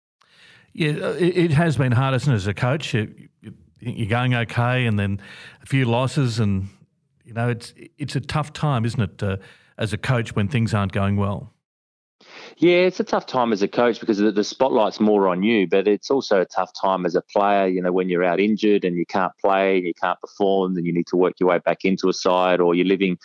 [0.73, 2.93] Yeah, it, it has been hard, isn't it, as a coach?
[2.93, 3.29] You,
[3.79, 5.21] you're going okay, and then
[5.61, 6.67] a few losses, and
[7.23, 9.37] you know it's it's a tough time, isn't it, uh,
[9.77, 11.54] as a coach when things aren't going well.
[12.57, 15.67] Yeah, it's a tough time as a coach because the, the, spotlight's more on you,
[15.67, 17.67] but it's also a tough time as a player.
[17.67, 20.93] You know, when you're out injured and you can't play you can't perform, then you
[20.93, 23.17] need to work your way back into a side, or you're living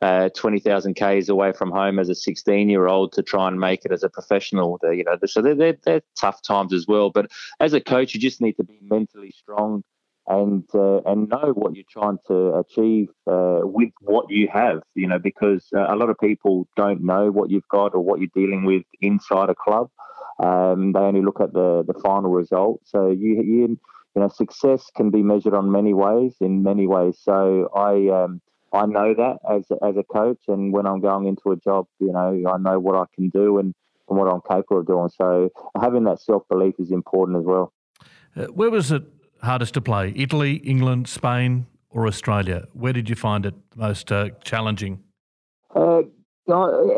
[0.00, 3.84] uh, 20,000 Ks away from home as a 16 year old to try and make
[3.84, 4.78] it as a professional.
[4.82, 7.10] You know, so they're, they're, they're tough times as well.
[7.10, 9.82] But as a coach, you just need to be mentally strong
[10.28, 14.82] and uh, and know what you're trying to achieve uh, with what you have.
[14.94, 18.20] You know, because uh, a lot of people don't know what you've got or what
[18.20, 19.90] you're dealing with inside a club.
[20.38, 22.80] Um, they only look at the the final result.
[22.84, 23.78] So you you
[24.14, 27.18] you know success can be measured on many ways in many ways.
[27.20, 28.08] So I.
[28.08, 31.86] Um, I know that as as a coach, and when I'm going into a job,
[32.00, 33.74] you know, I know what I can do and,
[34.10, 35.08] and what I'm capable of doing.
[35.08, 35.48] So
[35.80, 37.72] having that self belief is important as well.
[38.36, 39.04] Uh, where was it
[39.42, 40.12] hardest to play?
[40.16, 42.66] Italy, England, Spain, or Australia?
[42.72, 45.02] Where did you find it most uh, challenging?
[45.74, 46.02] Uh,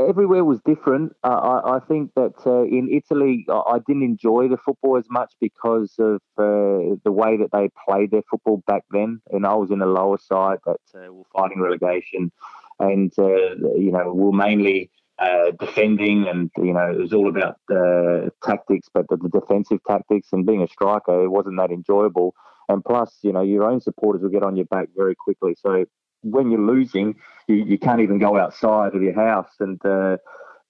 [0.08, 1.12] everywhere was different.
[1.24, 5.32] Uh, I, I, think that uh, in Italy, I didn't enjoy the football as much
[5.40, 9.20] because of uh, the way that they played their football back then.
[9.32, 12.30] And I was in a lower side that uh, were fighting relegation,
[12.78, 14.90] and you know, we were mainly
[15.20, 19.78] uh, defending, and you know it was all about uh, tactics, but the, the, defensive
[19.86, 22.34] tactics and being a striker, it wasn't that enjoyable.
[22.70, 25.56] And plus, you know, your own supporters will get on your back very quickly.
[25.60, 25.84] So
[26.22, 27.16] when you're losing,
[27.48, 29.50] you, you can't even go outside of your house.
[29.58, 30.16] And uh,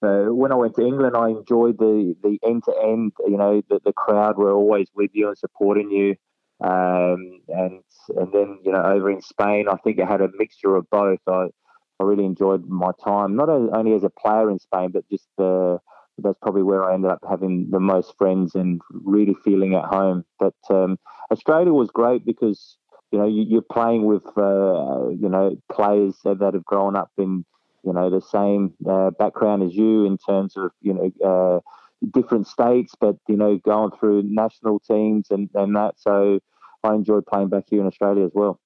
[0.03, 3.13] uh when I went to England, I enjoyed the the end to end.
[3.25, 6.15] You know, the, the crowd were always with you and supporting you.
[6.59, 7.81] Um, and
[8.17, 11.19] and then you know over in Spain, I think I had a mixture of both.
[11.25, 11.47] I
[12.01, 15.79] I really enjoyed my time, not only as a player in Spain, but just the
[16.17, 20.25] that's probably where I ended up having the most friends and really feeling at home.
[20.39, 20.97] But um,
[21.31, 22.77] Australia was great because
[23.11, 27.45] you know you, are playing with uh, you know players that have grown up in
[27.83, 31.59] you know the same uh, background as you in terms of you know uh,
[32.11, 35.93] different states, but you know going through national teams and and that.
[35.97, 36.39] So
[36.83, 38.59] I enjoyed playing back here in Australia as well.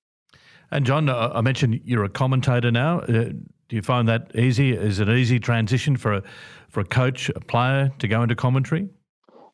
[0.71, 2.99] And John, I mentioned you're a commentator now.
[2.99, 3.31] Uh,
[3.67, 4.73] do you find that easy?
[4.73, 6.23] Is it an easy transition for a
[6.69, 8.89] for a coach, a player to go into commentary?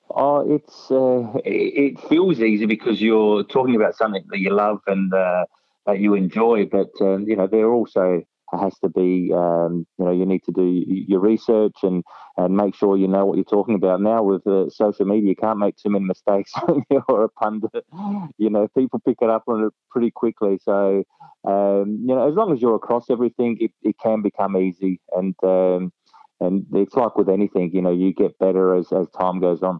[0.10, 5.14] Oh, it's uh, it feels easy because you're talking about something that you love and
[5.14, 5.46] uh,
[5.86, 6.66] that you enjoy.
[6.66, 8.24] But um, you know, there are also
[8.60, 12.04] has to be um, you know you need to do your research and
[12.38, 14.02] and make sure you know what you're talking about.
[14.02, 17.86] Now with uh, social media, you can't make too many mistakes when you're a pundit.
[18.38, 20.60] You know, people pick it up on it pretty quickly.
[20.62, 21.04] So
[21.44, 25.00] um, you know, as long as you're across everything, it, it can become easy.
[25.16, 25.92] And um,
[26.40, 29.80] and it's like with anything, you know, you get better as as time goes on.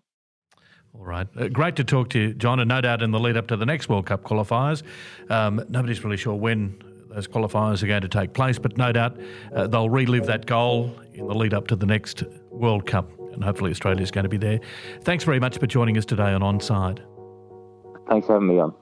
[0.94, 1.28] All right.
[1.38, 3.58] Uh, great to talk to you, John, and no doubt in the lead up to
[3.58, 4.84] the next World Cup qualifiers.
[5.30, 6.82] Um, nobody's really sure when
[7.14, 9.18] those qualifiers are going to take place, but no doubt
[9.54, 13.44] uh, they'll relive that goal in the lead up to the next World Cup, and
[13.44, 14.60] hopefully Australia's going to be there.
[15.02, 17.00] Thanks very much for joining us today on Onside.
[18.10, 18.74] Thanks for having me on.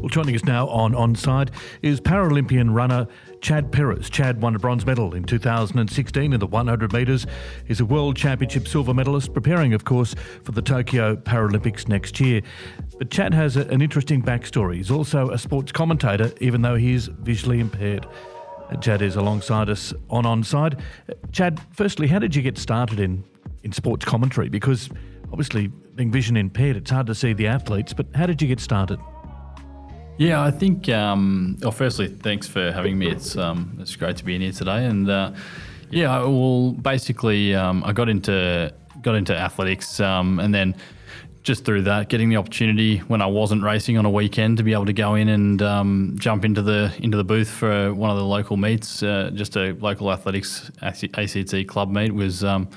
[0.00, 1.50] Well, joining us now on Onside
[1.82, 3.06] is Paralympian runner
[3.42, 4.08] Chad Perris.
[4.08, 7.26] Chad won a bronze medal in 2016 in the 100 metres.
[7.66, 12.40] He's a World Championship silver medalist, preparing, of course, for the Tokyo Paralympics next year.
[12.98, 14.76] But Chad has a, an interesting backstory.
[14.76, 18.06] He's also a sports commentator, even though he's visually impaired.
[18.70, 20.80] Uh, Chad is alongside us on Onside.
[21.10, 23.24] Uh, Chad, firstly, how did you get started in,
[23.64, 24.50] in sports commentary?
[24.50, 24.88] Because
[25.32, 28.60] obviously, being vision impaired, it's hard to see the athletes, but how did you get
[28.60, 29.00] started?
[30.22, 30.88] Yeah, I think.
[30.88, 33.08] Um, well, firstly, thanks for having me.
[33.08, 35.32] It's um, it's great to be in here today, and uh,
[35.90, 40.76] yeah, well, basically, um, I got into got into athletics, um, and then
[41.42, 44.72] just through that, getting the opportunity when I wasn't racing on a weekend to be
[44.72, 48.16] able to go in and um, jump into the into the booth for one of
[48.16, 52.68] the local meets, uh, just a local athletics ACT club meet was um,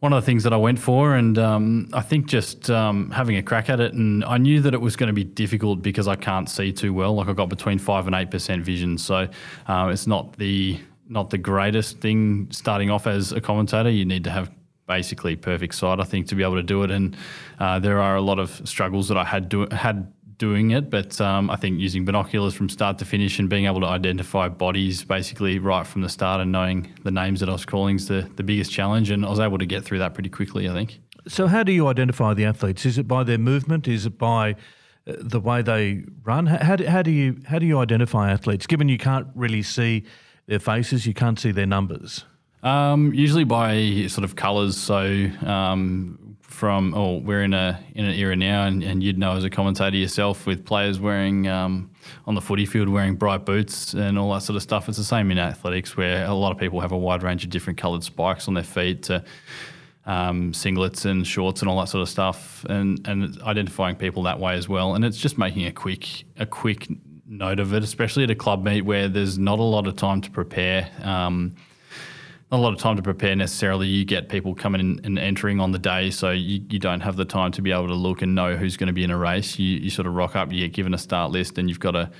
[0.00, 3.36] one of the things that I went for, and um, I think just um, having
[3.36, 3.94] a crack at it.
[3.94, 6.92] And I knew that it was going to be difficult because I can't see too
[6.92, 7.14] well.
[7.14, 9.28] Like I got between five and eight percent vision, so
[9.66, 10.78] uh, it's not the
[11.08, 13.90] not the greatest thing starting off as a commentator.
[13.90, 14.50] You need to have
[14.86, 16.90] basically perfect sight, I think, to be able to do it.
[16.90, 17.16] And
[17.58, 21.20] uh, there are a lot of struggles that I had do, had doing it, but
[21.20, 25.04] um, I think using binoculars from start to finish and being able to identify bodies
[25.04, 28.28] basically right from the start and knowing the names that I was calling is the,
[28.36, 29.10] the biggest challenge.
[29.10, 31.00] And I was able to get through that pretty quickly, I think.
[31.26, 32.84] So, how do you identify the athletes?
[32.84, 33.88] Is it by their movement?
[33.88, 34.52] Is it by
[35.06, 36.46] uh, the way they run?
[36.46, 38.66] How do, how do you how do you identify athletes?
[38.66, 40.04] Given you can't really see
[40.46, 42.24] their faces, you can't see their numbers.
[42.62, 44.76] Um, usually by sort of colours.
[44.76, 49.32] So um, from oh we're in a in an era now and, and you'd know
[49.34, 51.90] as a commentator yourself with players wearing um,
[52.26, 55.04] on the footy field wearing bright boots and all that sort of stuff it's the
[55.04, 58.04] same in athletics where a lot of people have a wide range of different coloured
[58.04, 59.24] spikes on their feet to
[60.06, 64.38] um, singlets and shorts and all that sort of stuff and and identifying people that
[64.38, 66.86] way as well and it's just making a quick a quick
[67.26, 70.20] note of it especially at a club meet where there's not a lot of time
[70.20, 71.54] to prepare um,
[72.54, 73.86] a lot of time to prepare necessarily.
[73.86, 77.16] You get people coming in and entering on the day, so you, you don't have
[77.16, 79.18] the time to be able to look and know who's going to be in a
[79.18, 79.58] race.
[79.58, 81.96] You, you sort of rock up, you get given a start list, and you've got
[81.96, 82.10] a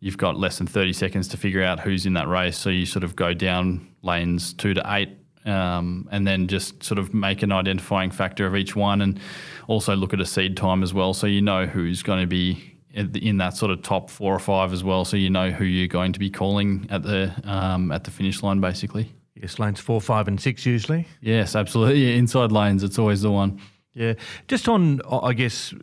[0.00, 2.58] you've got less than 30 seconds to figure out who's in that race.
[2.58, 5.16] So you sort of go down lanes two to eight
[5.46, 9.18] um, and then just sort of make an identifying factor of each one and
[9.66, 11.14] also look at a seed time as well.
[11.14, 14.72] So you know who's going to be in that sort of top four or five
[14.72, 15.04] as well.
[15.04, 18.42] So you know who you're going to be calling at the um, at the finish
[18.42, 19.12] line basically.
[19.44, 21.06] Yes, lanes four, five, and six usually.
[21.20, 22.02] Yes, absolutely.
[22.02, 23.60] Yeah, inside lanes, it's always the one.
[23.92, 24.14] Yeah.
[24.48, 25.74] Just on, I guess,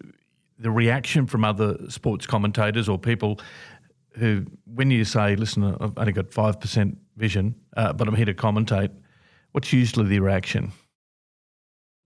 [0.57, 3.39] the reaction from other sports commentators or people
[4.17, 8.33] who, when you say, listen, I've only got 5% vision, uh, but I'm here to
[8.33, 8.89] commentate,
[9.51, 10.71] what's usually the reaction?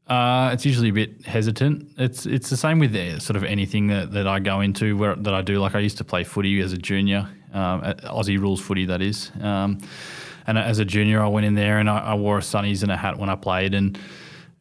[0.07, 1.89] Uh, it's usually a bit hesitant.
[1.97, 5.15] It's it's the same with uh, sort of anything that, that I go into where
[5.15, 5.59] that I do.
[5.59, 9.31] Like I used to play footy as a junior, um, Aussie rules footy, that is.
[9.41, 9.79] Um,
[10.47, 12.91] and as a junior, I went in there and I, I wore a sunnies and
[12.91, 13.73] a hat when I played.
[13.73, 13.97] And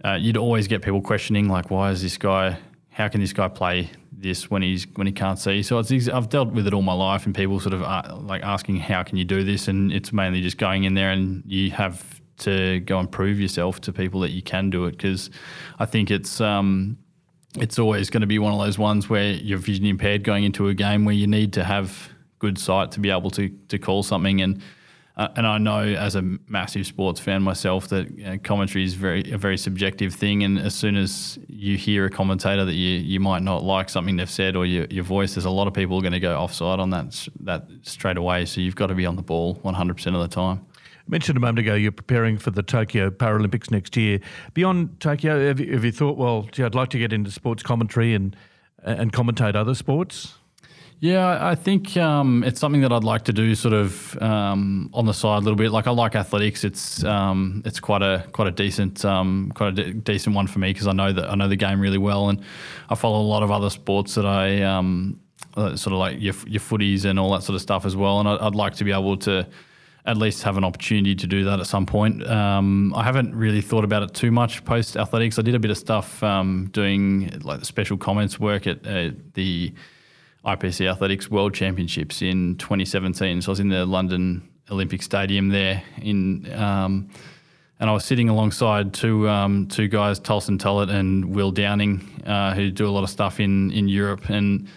[0.04, 2.58] uh, you'd always get people questioning, like, why is this guy?
[2.90, 5.62] How can this guy play this when he's when he can't see?
[5.62, 8.42] So it's I've dealt with it all my life, and people sort of are, like
[8.42, 9.68] asking, how can you do this?
[9.68, 13.80] And it's mainly just going in there and you have to go and prove yourself
[13.80, 15.30] to people that you can do it because
[15.78, 16.98] I think it's um,
[17.56, 20.68] it's always going to be one of those ones where you're vision impaired going into
[20.68, 24.02] a game where you need to have good sight to be able to to call
[24.02, 24.62] something and.
[25.16, 28.94] Uh, and I know, as a massive sports fan myself, that you know, commentary is
[28.94, 30.42] very a very subjective thing.
[30.42, 34.16] And as soon as you hear a commentator that you, you might not like something
[34.16, 36.80] they've said or your, your voice, there's a lot of people going to go offside
[36.80, 38.44] on that that straight away.
[38.44, 40.66] So you've got to be on the ball 100% of the time.
[41.06, 44.18] I mentioned a moment ago you're preparing for the Tokyo Paralympics next year.
[44.54, 47.62] Beyond Tokyo, have you, have you thought, well, gee, I'd like to get into sports
[47.62, 48.34] commentary and
[48.82, 50.34] and commentate other sports?
[51.04, 55.04] Yeah, I think um, it's something that I'd like to do, sort of um, on
[55.04, 55.70] the side a little bit.
[55.70, 59.72] Like I like athletics; it's um, it's quite a quite a decent um, quite a
[59.72, 62.30] de- decent one for me because I know that I know the game really well,
[62.30, 62.40] and
[62.88, 65.20] I follow a lot of other sports that I um,
[65.58, 68.18] uh, sort of like your your footies and all that sort of stuff as well.
[68.20, 69.46] And I, I'd like to be able to
[70.06, 72.26] at least have an opportunity to do that at some point.
[72.26, 75.38] Um, I haven't really thought about it too much post athletics.
[75.38, 79.74] I did a bit of stuff um, doing like special comments work at uh, the
[80.44, 83.42] IPC Athletics World Championships in 2017.
[83.42, 86.52] So I was in the London Olympic Stadium there in.
[86.54, 87.10] Um,
[87.80, 92.54] and I was sitting alongside two um, two guys, Tulson Tullett and Will Downing, uh,
[92.54, 94.30] who do a lot of stuff in in Europe.
[94.30, 94.68] And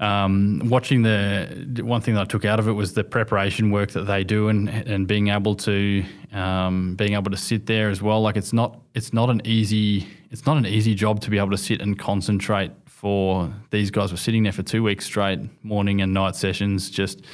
[0.00, 3.90] um, watching the one thing that I took out of it was the preparation work
[3.90, 8.00] that they do, and and being able to um, being able to sit there as
[8.00, 8.22] well.
[8.22, 11.50] Like it's not it's not an easy it's not an easy job to be able
[11.50, 16.02] to sit and concentrate for these guys were sitting there for two weeks straight, morning
[16.02, 17.24] and night sessions, just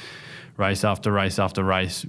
[0.55, 2.05] race after race after race,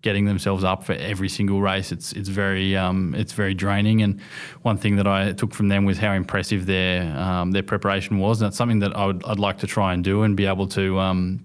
[0.00, 1.90] getting themselves up for every single race.
[1.90, 4.00] It's it's very um, it's very draining.
[4.02, 4.20] And
[4.62, 8.40] one thing that I took from them was how impressive their um, their preparation was.
[8.40, 10.68] And that's something that I would I'd like to try and do and be able
[10.68, 11.44] to um,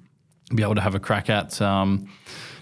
[0.54, 1.60] be able to have a crack at.
[1.60, 2.12] Um,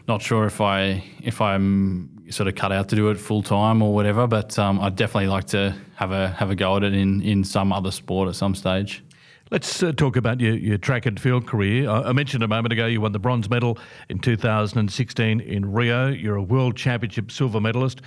[0.07, 3.81] not sure if I if I'm sort of cut out to do it full time
[3.81, 6.93] or whatever, but um, I'd definitely like to have a have a go at it
[6.93, 9.03] in, in some other sport at some stage.
[9.49, 11.89] Let's uh, talk about your, your track and field career.
[11.89, 13.77] I, I mentioned a moment ago you won the bronze medal
[14.09, 16.09] in 2016 in Rio.
[16.09, 18.01] You're a world championship silver medalist.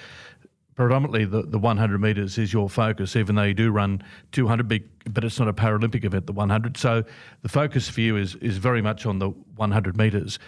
[0.75, 4.03] Predominantly, the, the 100 metres is your focus, even though you do run
[4.33, 6.77] 200, big, but it's not a Paralympic event, the 100.
[6.77, 7.05] So
[7.43, 10.39] the focus for you is, is very much on the 100 metres.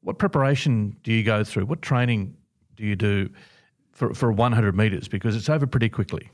[0.00, 1.66] What preparation do you go through?
[1.66, 2.36] What training
[2.78, 3.28] do you do
[3.92, 5.08] for, for 100 metres?
[5.08, 6.30] Because it's over pretty quickly.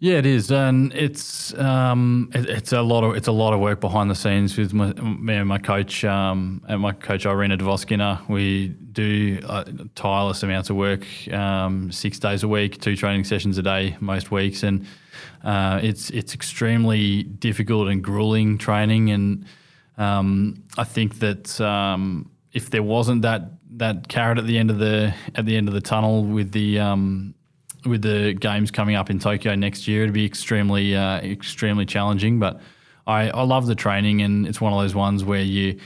[0.00, 3.60] Yeah, it is, and it's um, it, it's a lot of it's a lot of
[3.60, 7.56] work behind the scenes with my me and my coach um, and my coach Irina
[7.56, 8.28] Dvoskina.
[8.28, 13.56] We do uh, tireless amounts of work, um, six days a week, two training sessions
[13.56, 14.84] a day most weeks, and
[15.42, 19.10] uh, it's it's extremely difficult and grueling training.
[19.10, 19.46] And
[19.96, 23.42] um, I think that um, if there wasn't that
[23.76, 26.78] that carrot at the end of the at the end of the tunnel with the
[26.78, 27.34] um,
[27.84, 32.38] with the games coming up in Tokyo next year, it'd be extremely uh, extremely challenging.
[32.38, 32.60] But
[33.06, 35.78] I, I love the training, and it's one of those ones where you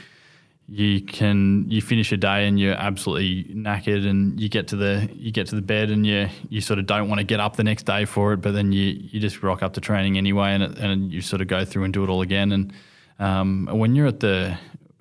[0.70, 5.09] you can you finish a day and you're absolutely knackered, and you get to the
[5.14, 7.57] you get to the bed and you you sort of don't want to get up
[7.57, 10.51] the next day for it, but then you you just rock up to training anyway,
[10.51, 12.53] and it, and you sort of go through and do it all again.
[12.53, 12.72] And
[13.18, 14.59] um, when you're at the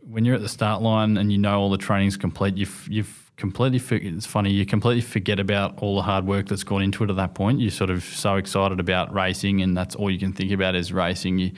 [0.10, 3.32] when you're at the start line and you know all the training's complete, you've you've
[3.36, 3.80] completely.
[3.98, 7.15] It's funny you completely forget about all the hard work that's gone into it at
[7.17, 7.60] that point.
[7.60, 10.93] You're sort of so excited about racing, and that's all you can think about is
[10.93, 11.39] racing.
[11.39, 11.52] You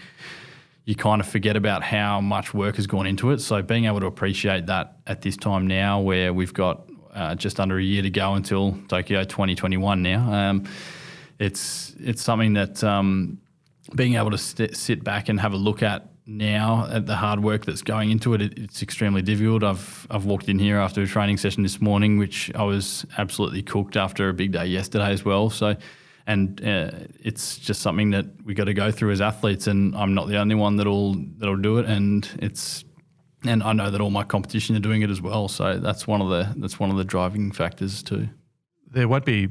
[0.85, 3.41] you kind of forget about how much work has gone into it.
[3.41, 7.59] So being able to appreciate that at this time now, where we've got uh, just
[7.59, 10.63] under a year to go until Tokyo 2021 now, um,
[11.37, 13.39] it's it's something that um,
[13.95, 17.41] being able to st- sit back and have a look at now at the hard
[17.41, 19.63] work that's going into it, it, it's extremely difficult.
[19.63, 23.63] I've I've walked in here after a training session this morning, which I was absolutely
[23.63, 25.49] cooked after a big day yesterday as well.
[25.49, 25.75] So,
[26.27, 30.13] and uh, it's just something that we got to go through as athletes, and I'm
[30.13, 31.85] not the only one that'll that'll do it.
[31.85, 32.85] And it's
[33.43, 35.47] and I know that all my competition are doing it as well.
[35.47, 38.29] So that's one of the that's one of the driving factors too.
[38.91, 39.49] There won't be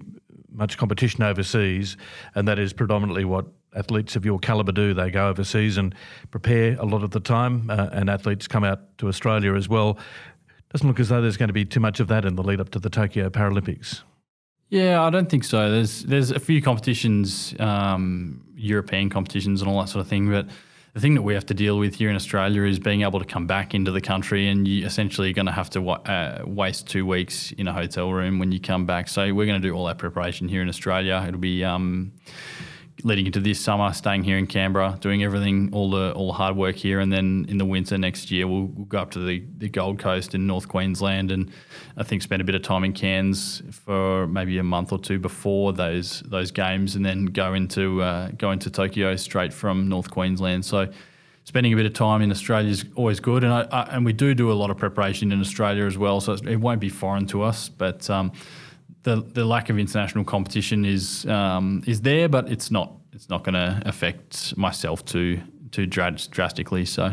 [0.51, 1.97] much competition overseas,
[2.35, 4.95] and that is predominantly what athletes of your calibre do.
[4.95, 5.95] They go overseas and
[6.31, 9.99] prepare a lot of the time, uh, and athletes come out to Australia as well.
[10.71, 12.61] Doesn't look as though there's going to be too much of that in the lead
[12.61, 14.03] up to the Tokyo Paralympics.
[14.69, 15.71] Yeah, I don't think so.
[15.71, 20.47] There's there's a few competitions, um, European competitions and all that sort of thing, but
[20.99, 23.25] the thing that we have to deal with here in Australia is being able to
[23.25, 27.07] come back into the country, and you essentially going to have to uh, waste two
[27.07, 29.09] weeks in a hotel room when you come back.
[29.09, 31.25] So we're going to do all that preparation here in Australia.
[31.27, 32.13] It'll be um,
[33.05, 36.57] leading into this summer, staying here in Canberra, doing everything, all the all the hard
[36.57, 39.43] work here, and then in the winter next year, we'll, we'll go up to the,
[39.59, 41.51] the Gold Coast in North Queensland, and
[41.97, 45.19] I think spend a bit of time in Cairns for maybe a month or two
[45.19, 50.11] before those those games, and then go into uh, go into Tokyo straight from North
[50.11, 50.65] Queensland.
[50.65, 50.89] So.
[51.45, 54.13] Spending a bit of time in Australia is always good, and I, I, and we
[54.13, 57.27] do do a lot of preparation in Australia as well, so it won't be foreign
[57.29, 57.71] to us.
[57.71, 58.33] But um,
[59.03, 63.45] the the lack of international competition is um, is there, but it's not it's not
[63.45, 65.41] going to affect myself too
[65.71, 66.85] too drastically.
[66.85, 67.13] So.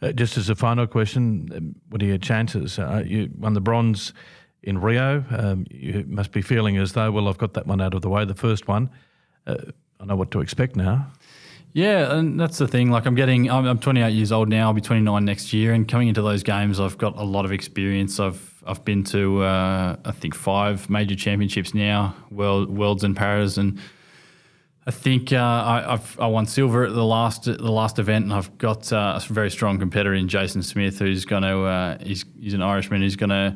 [0.00, 2.78] Uh, just as a final question, um, what are your chances?
[2.78, 4.12] Uh, you won the bronze
[4.62, 5.24] in Rio.
[5.30, 8.08] Um, you must be feeling as though, well, I've got that one out of the
[8.08, 8.90] way, the first one.
[9.44, 9.56] Uh,
[9.98, 11.10] I know what to expect now.
[11.72, 12.90] Yeah, and that's the thing.
[12.90, 14.68] Like I'm getting, I'm, I'm 28 years old now.
[14.68, 17.52] I'll be 29 next year, and coming into those games, I've got a lot of
[17.52, 18.18] experience.
[18.18, 23.58] I've I've been to uh, I think five major championships now, world worlds and paras,
[23.58, 23.78] and
[24.86, 28.32] I think uh, I, I've, I won silver at the last the last event, and
[28.32, 32.24] I've got uh, a very strong competitor in Jason Smith, who's going to uh, he's,
[32.40, 33.02] he's an Irishman.
[33.02, 33.54] who's going to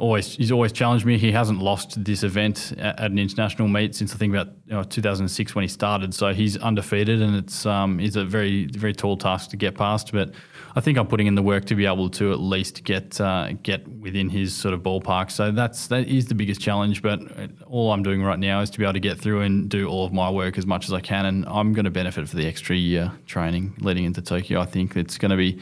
[0.00, 1.18] always he's always challenged me.
[1.18, 4.74] He hasn't lost this event at, at an international meet since I think about you
[4.74, 6.14] know, 2006 when he started.
[6.14, 10.12] So he's undefeated, and it's um, it's a very very tall task to get past.
[10.12, 10.32] But
[10.74, 13.52] I think I'm putting in the work to be able to at least get uh,
[13.62, 15.30] get within his sort of ballpark.
[15.30, 17.02] So that's that is the biggest challenge.
[17.02, 17.20] But
[17.66, 20.04] all I'm doing right now is to be able to get through and do all
[20.04, 22.46] of my work as much as I can, and I'm going to benefit for the
[22.46, 24.60] extra year training leading into Tokyo.
[24.60, 25.60] I think it's going to be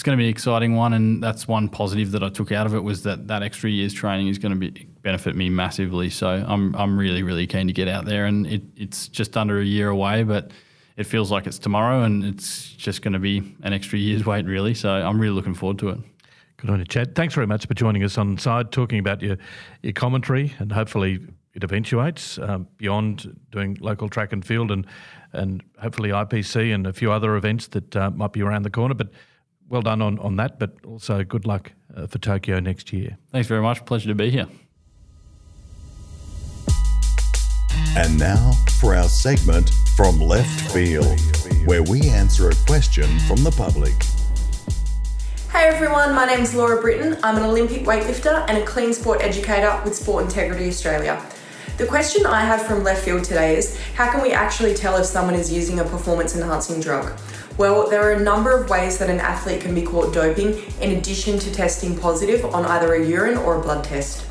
[0.00, 2.64] it's going to be an exciting one, and that's one positive that I took out
[2.64, 6.08] of it was that that extra year's training is going to be benefit me massively.
[6.08, 9.60] So I'm I'm really really keen to get out there, and it, it's just under
[9.60, 10.52] a year away, but
[10.96, 14.46] it feels like it's tomorrow, and it's just going to be an extra year's wait
[14.46, 14.72] really.
[14.72, 15.98] So I'm really looking forward to it.
[16.56, 17.14] Good on you, Chad.
[17.14, 19.36] Thanks very much for joining us on side, talking about your
[19.82, 21.18] your commentary, and hopefully
[21.52, 24.86] it eventuates um, beyond doing local track and field and
[25.34, 28.94] and hopefully IPC and a few other events that uh, might be around the corner.
[28.94, 29.10] But
[29.70, 33.16] well done on, on that, but also good luck uh, for Tokyo next year.
[33.30, 33.84] Thanks very much.
[33.86, 34.48] Pleasure to be here.
[37.96, 41.18] And now for our segment from left field,
[41.64, 43.94] where we answer a question from the public.
[45.50, 47.18] Hey everyone, my name's Laura Britton.
[47.24, 51.24] I'm an Olympic weightlifter and a clean sport educator with Sport Integrity Australia.
[51.76, 55.06] The question I have from left field today is how can we actually tell if
[55.06, 57.18] someone is using a performance enhancing drug?
[57.60, 60.96] Well, there are a number of ways that an athlete can be caught doping in
[60.96, 64.24] addition to testing positive on either a urine or a blood test.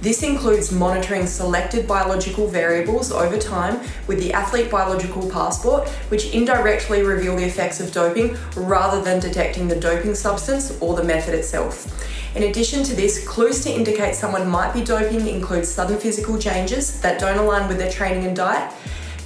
[0.00, 7.02] This includes monitoring selected biological variables over time with the athlete biological passport, which indirectly
[7.02, 12.06] reveal the effects of doping rather than detecting the doping substance or the method itself.
[12.36, 17.00] In addition to this, clues to indicate someone might be doping include sudden physical changes
[17.00, 18.72] that don't align with their training and diet,